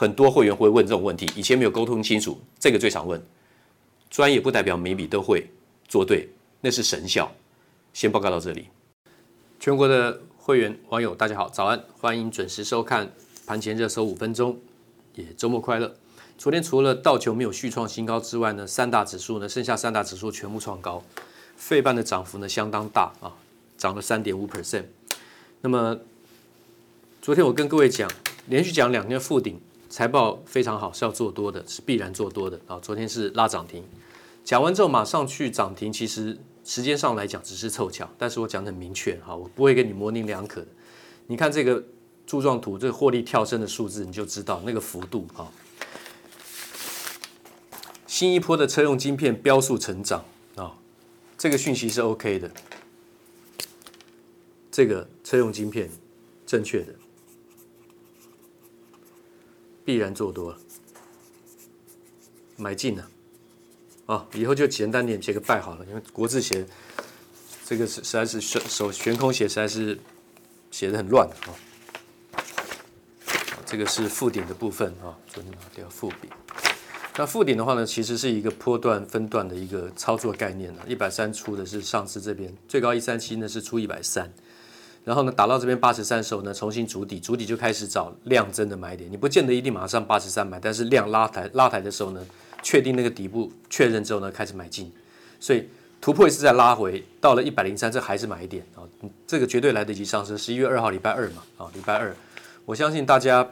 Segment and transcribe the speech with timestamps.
[0.00, 3.20] 很多会员会问这种问题，以前没有沟通清楚，这个最常问。
[4.08, 5.50] 专业不代表每笔都会
[5.88, 6.28] 做对，
[6.60, 7.28] 那是神效。
[7.92, 8.68] 先报告到这里。
[9.58, 13.12] 全国的会员网友大家好，早安，欢迎准时收看
[13.44, 14.60] 盘前热搜五分钟，
[15.16, 15.96] 也周末快乐。
[16.38, 21.02] 昨天除了道琼没有续创新高之外呢，三大指数呢，剩下三大指数全部创高，
[21.56, 23.34] 费半的涨幅呢相当大啊，
[23.76, 24.84] 涨了三点五 percent。
[25.60, 25.98] 那么
[27.20, 28.08] 昨天我跟各位讲，
[28.46, 29.60] 连续讲两天复顶。
[29.88, 32.78] 财报非常好，是要做多的，是必然做多的啊！
[32.80, 33.82] 昨天是拉涨停，
[34.44, 40.64] 讲完之后马上去涨停，其实时间上来讲只是凑巧，但是我讲得很明确哈，我不会跟你模棱两可。
[41.26, 41.82] 你看这个
[42.26, 45.50] 柱状图，这个获利跳升的数字，你就知道那个幅度哈。
[48.06, 50.22] 新一波的车用晶片飙速成长
[50.56, 50.74] 啊，
[51.38, 52.50] 这个讯息是 OK 的，
[54.70, 55.88] 这个车用晶片
[56.46, 56.94] 正确的。
[59.88, 60.58] 必然做多了，
[62.58, 63.10] 买进了
[64.04, 64.26] 啊！
[64.34, 66.62] 以后就简单点写个拜好了，因为国字写
[67.64, 69.98] 这个是实在是手手悬空写，实在是
[70.70, 71.56] 写的很乱啊。
[73.64, 76.30] 这个是附顶的部分啊，昨天拿掉附顶。
[77.16, 80.84] 那附顶的话呢，其实是一个波段分段的一个操作概念了。
[80.86, 84.30] 一百三出的是上次这边最高一三七呢，是出一百三。
[85.08, 89.10] 然后呢，打到这边八十三的时候呢，重新筑底，筑底就开始找量增的买点。
[89.10, 92.20] 你不见得一定马上八十三买，但是量拉抬拉抬的时候呢，
[92.62, 94.92] 确定那个底部确认之后呢，开始买进。
[95.40, 95.66] 所以
[95.98, 98.84] 突破也是在拉回，到了一百零三，这还是买点啊，
[99.26, 100.36] 这个绝对来得及上升。
[100.36, 102.14] 十一月二号礼拜二嘛，啊，礼拜二，
[102.66, 103.48] 我相信大家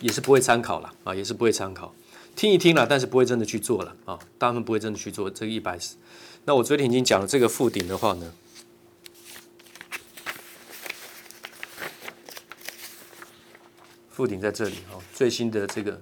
[0.00, 1.94] 也是不会参考了啊，也是不会参考，
[2.34, 5.78] 听一听了，但是不会真的去做了啊，大部分不会真的去做这个一百。
[6.46, 8.32] 那我昨天已经讲了这个附顶的话呢。
[14.14, 16.00] 附顶在这里哈，最新的这个，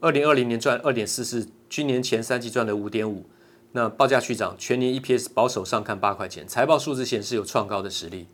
[0.00, 3.24] 二零二零年赚二点四四，今年前三季赚了五点五，
[3.70, 8.26] 那报价续涨，全年 EPS 保守上看八块钱，财报数字显示有创高的实力，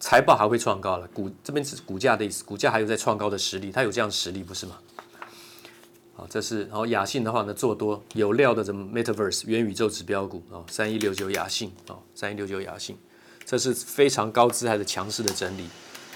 [0.00, 4.78] 财报还会创高了，股这边是股价的意思，股价还有在创高的实力，它有这样的实力不是吗？
[6.14, 12.96] 好，这是然后雅信的话呢，做多有料的什么 Metaverse 元宇宙指标股啊，三一六九雅信啊，三一六九雅信，
[13.44, 15.68] 这是非常高姿态的强势的整理。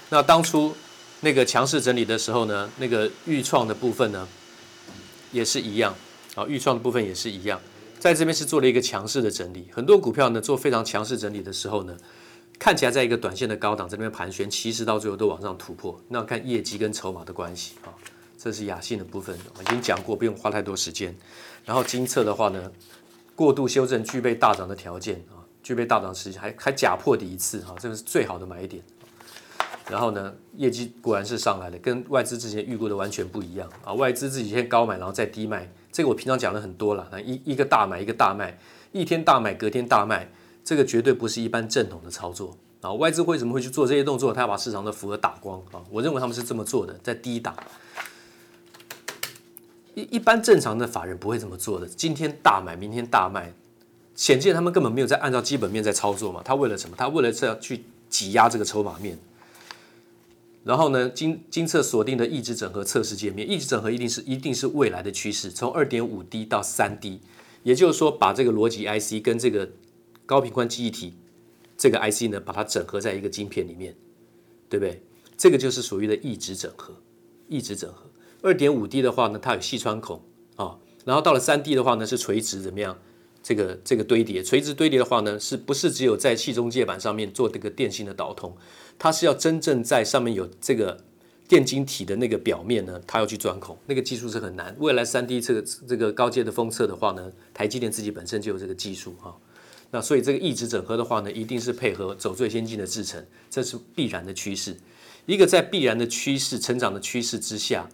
[0.09, 0.75] 那当初
[1.21, 4.27] 那个强势整理的时候呢，那个钰创的部分呢，
[5.31, 5.95] 也是一样
[6.35, 7.61] 啊，钰创的部分也是一样，
[7.99, 9.67] 在这边是做了一个强势的整理。
[9.71, 11.95] 很多股票呢做非常强势整理的时候呢，
[12.57, 15.99] 看起来在一个短线的高档在那边盘旋，其实到最后都往上突破。
[16.07, 17.93] 那看业绩跟筹码的关系啊，
[18.37, 21.15] 这是雅信的部分，我已经讲过，不用花太多时间。
[21.63, 22.71] 然后精测的话呢，
[23.35, 28.83] 过度修正具备大涨的条件啊，具备大涨时间还还假破底一次哈，这个是最好的买点。
[29.91, 33.91] 然后呢，业绩果然是上来了，跟外资之前预估的完全不一样啊！
[33.91, 37.09] 外资自己先高买，然后再低卖，这个我平常讲了很多了。
[37.21, 38.57] 一一个大买，一个大卖，
[38.93, 40.31] 一天大买，隔天大卖，
[40.63, 42.93] 这个绝对不是一般正统的操作啊！
[42.93, 44.31] 外资为什么会去做这些动作？
[44.31, 45.83] 他要把市场的符合打光啊！
[45.89, 47.53] 我认为他们是这么做的，在低档。
[49.93, 51.85] 一一般正常的法人不会这么做的。
[51.85, 53.53] 今天大买，明天大卖，
[54.15, 56.41] 显见他们根本没有在按照基本面在操作嘛？
[56.45, 56.95] 他为了什么？
[56.97, 59.19] 他为了这样去挤压这个筹码面。
[60.63, 67.19] 然后呢，精精测锁定的异质整合测试界面，异质整合一定是一定是未来的趋势，从二点五 D 到三 D，
[67.63, 69.69] 也就是说，把这个逻辑 IC 跟这个
[70.25, 71.15] 高频宽记忆体
[71.75, 73.95] 这个 IC 呢，把它整合在一个晶片里面，
[74.69, 75.01] 对不对？
[75.35, 76.93] 这个就是属于的异质整合，
[77.47, 78.05] 异质整合。
[78.43, 80.21] 二点五 D 的话呢，它有细穿孔
[80.57, 82.99] 啊、然后到了三 D 的话呢，是垂直怎么样？
[83.43, 88.55] 这个这个堆叠，垂直堆叠的话呢，是不是只有在气中介板上面做这个电芯的导通？
[88.99, 91.03] 它是要真正在上面有这个
[91.47, 94.75] 电晶体的那个表面呢，它要去钻孔，那个技术是很难。
[94.79, 99.35] 未来三 D 这个这个高阶的封测的话呢，台积电自己本身就有这个技术哈。
[99.89, 104.77] 那所以这个异质整合的话呢，一定是配合走最先进的制程，这是必然的趋势。
[105.25, 107.89] 一个在必然的趋势成长的趋势之下，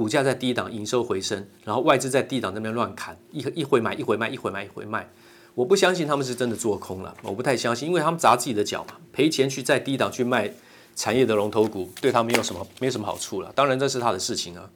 [0.00, 5.06] 股价在低档营收回升，然后外资在低档那边乱砍，一一回买一回卖，一回买一回卖。
[5.54, 10.50] 我不相信他们是真的做空了，我不太相信，因为他们砸自己的脚嘛，赔钱去在低档去卖
[10.96, 13.52] 产业的龙头股，对他没有什么没有什么好处了。
[13.54, 14.70] 当然这是他的事情啊，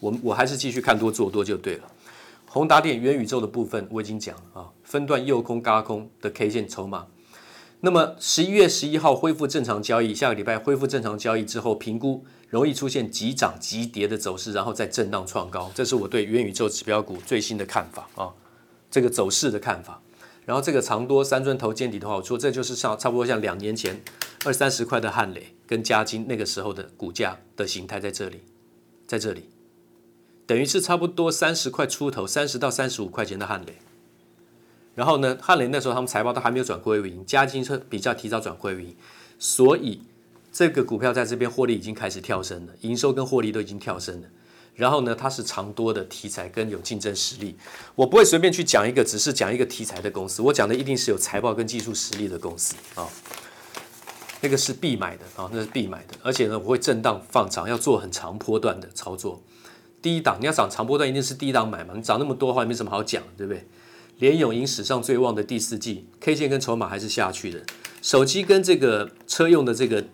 [0.00, 1.84] 我我还是继续看多做多就对了。
[2.44, 7.06] 宏达电元宇宙的部分我已经讲了啊，分段诱空轧空的 K 线筹码。
[7.80, 18.34] 那么十一月十一号恢复正常交易，下个礼拜恢复正常交易之后，评估容易出现急涨急跌的走势，然后再震荡创高，这是我对元宇宙指标股最新的看法啊，
[18.90, 20.02] 这个走势的看法。
[20.44, 24.02] 然后这个长多三尊头见底的话，我说这就是像差不多像两年前
[24.44, 28.40] 二三十块的汉雷跟嘉金那个时候的股价的形态在这里，
[29.06, 29.50] 在这里，
[30.46, 33.78] 等于是差不多三十块出头，三十到三十五块钱的汉雷。
[34.98, 38.96] 然后呢，汉磊那时候他们财报都还没有转亏为盈，嘉晶车比较提早转亏为盈，
[39.38, 40.02] 所以
[40.52, 44.26] 这个股票在这边获利已经开始跳升了，营收跟获利都已经跳升了。
[44.74, 47.56] 然后呢，它是长多的题材跟有竞争实力，
[47.94, 53.06] 我不会随便去讲一个，只是讲一个题材的公司，我讲的一定是有财报跟技术实力的公司啊、
[54.40, 59.40] 那个是必买的啊、那是必买的，而且呢，我会震荡放长，要做很长波段的操作。
[60.02, 63.64] 低档你要涨长波段，一定是低档买嘛，你涨那么多的话也，没什么好讲，对不对？
[64.18, 67.62] 联咏迎史上最旺的第四季，K 线跟筹码还是下去的，
[68.02, 70.04] 手机跟这个车用的这个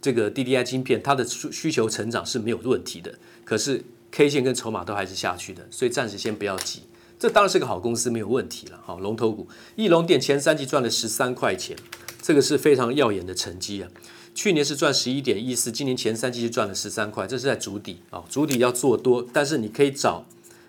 [0.00, 3.14] 这个 DDI 晶片，它的需需求成长是没有问题的。
[3.44, 6.82] 可是 K 线跟筹码都还是下去的，所以暂时先不要急。
[7.16, 8.80] 这当然是个好公司，没有问题了。
[8.84, 9.46] 好，龙头股，
[9.76, 11.76] 义隆电前三季赚了十三块钱，
[12.20, 13.88] 这个是非常耀眼的成绩啊。
[14.34, 18.24] 去年是赚十一点一四，今年前三季就赚了十三块，这是在筑底啊。
[18.28, 20.26] 筑底要做多，但是你可以找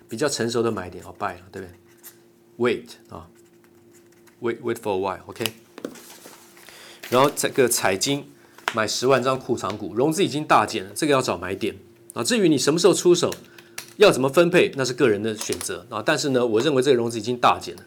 [0.07, 1.71] 比较成熟的买点，好 buy 了，对不对
[2.57, 3.27] ？Wait 啊
[4.41, 5.45] ，Wait wait for a while，OK。
[7.09, 8.25] 然后这个彩晶
[8.73, 11.75] 买十万张库藏股，融资已经大减了，这个要找买点。
[12.13, 13.33] 啊，至于你什么时候出手，
[13.97, 16.01] 要怎么分配，那是个人的选择啊。
[16.01, 17.83] 但是呢，我认为这个融资已经大减了。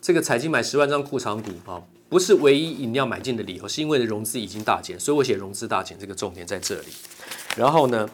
[0.00, 6.88] 这个彩晶买十万张库藏股啊，不是唯一你要买进的理由，是因为的融资已经大减，所以我写融资大减这个重点在这里。
[7.56, 8.08] 然后呢，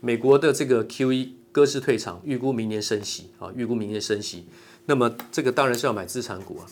[0.00, 4.46] 美国的这个 QE 鸽式退场，预估明年升息啊，预估明年升息。
[4.88, 6.66] 那么这个当然是要买资产股啊，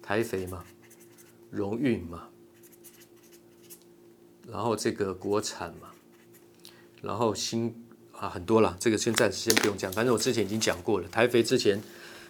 [0.00, 0.64] 台肥嘛，
[1.50, 2.28] 荣运嘛。
[4.48, 5.90] 然后这个国产嘛，
[7.02, 11.06] 然后新啊很多了，这个先暂时先不用讲，反正我之前已经讲过了。
[11.08, 11.78] 台肥之前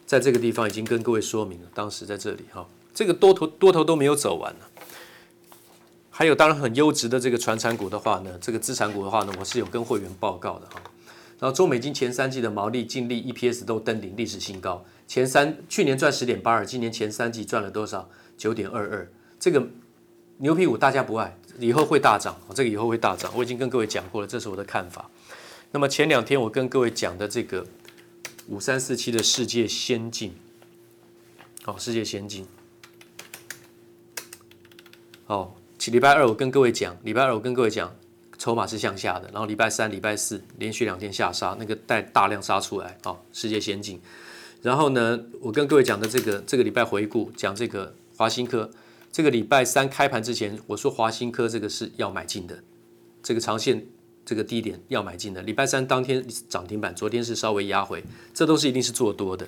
[0.04, 4.66] 在这个地方已经跟各位说明了，当时在这里哈，这个多头多头都没有走完呢。
[6.18, 10.80] 还有当然很优质的这个传产股的话呢，这个资产股的话呢，我是有跟会员报告的哈。
[11.38, 18.08] 然后中美金前三季的毛利、净利、EPS 都登顶历史新高，前三去年赚十点八二，今年前三季赚了多少？
[18.38, 19.68] 九点二二，这个
[20.38, 21.36] 牛皮股大家不爱。
[21.58, 25.10] 以后会大涨，这个以后会大涨，我已经跟各位讲过了，这是我的看法。
[25.72, 27.66] 那么前两天我跟各位讲的这个
[28.48, 30.34] 五三四七的世界先进
[31.62, 32.46] 好，世界先进。
[35.26, 35.54] 好，
[35.90, 37.94] 礼拜二我跟各位讲，礼拜二我跟各位讲，
[38.38, 39.28] 筹码是向下的。
[39.32, 42.98] 然后礼拜三、礼拜四连续两天下杀，那个带大量杀出来。
[43.04, 44.00] 好，世界先进。
[44.62, 48.70] 然后呢，我跟各位讲的这个这个礼拜回顾，讲这个华新科，
[49.12, 52.58] 这个礼拜三开盘之前，我说华新科这个是要买进的，
[53.22, 53.86] 这个长线。
[54.28, 58.02] 这个低点要买进的，礼拜三当天涨停板，昨天是稍微压回，
[58.34, 59.46] 这都是一定是做多的。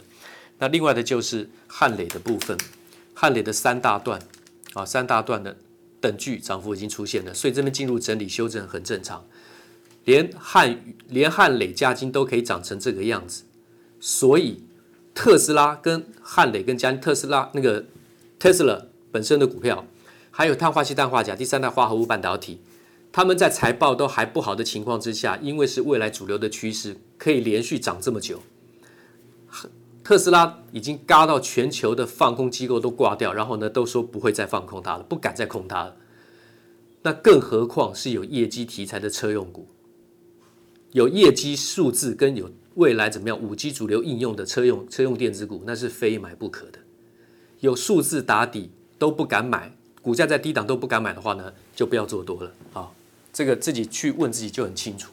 [0.60, 2.56] 那另外的就是汉磊的部分，
[3.12, 4.22] 汉磊的三大段
[4.74, 5.56] 啊，三大段的
[6.00, 9.26] 等距涨幅已经出现了，所以这边进入整理修正很正常。
[10.04, 13.44] 连汉连汉磊加金都可以涨成这个样子，
[14.00, 14.62] 所以
[15.14, 17.84] 特斯拉跟汉磊跟加特斯拉那个
[18.38, 19.86] 特斯拉本身的股票，
[20.30, 22.60] 还有碳化矽氮化镓第三代化合物半导体。
[23.10, 28.42] 他们在财报都还不好的情况之下，因为是未来主流的趋势，可以连续涨这么久。
[30.08, 35.96] 特斯拉已经嘎到全球的放空机构都挂掉，然后呢，都说不会再放空它了，不敢再空它了。
[37.02, 39.68] 那更何况是有业绩题材的车用股，
[40.92, 46.78] 有业绩数字跟有未来怎么样五 G 主流应用的车用车用电子股，那是非买不可的。
[47.60, 52.90] 有数字打底都不敢买，股价在低档都不敢买的话呢，就不要做多了啊。
[53.30, 55.12] 这个自己去问自己就很清楚。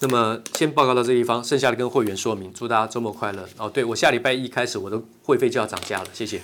[0.00, 2.52] 那么先报告到这个地方，剩下的跟会员说明。
[2.52, 3.70] 祝大家周末快乐哦！
[3.70, 6.42] 对，我下礼拜一开始我的会费就要涨价了，谢谢。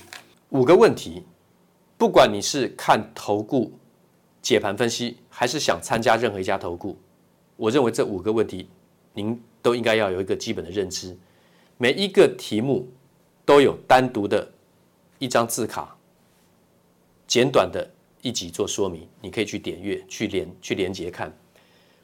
[0.51, 1.25] 五个问题，
[1.99, 3.73] 不管你是看投顾
[4.41, 6.99] 解盘分析，还是想参加任何一家投顾，
[7.57, 8.69] 我认为这五个问题
[9.13, 11.17] 您都应该要有一个基本的认知。
[11.77, 12.89] 每一个题目
[13.45, 14.51] 都有单独的
[15.19, 15.97] 一张字卡，
[17.27, 17.91] 简短的。
[18.23, 21.35] 一集做说明，你可以去点阅、去连、去连接看。